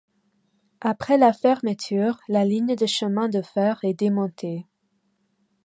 [0.79, 4.65] Après la fermeture, la ligne de chemin de fer est démontée.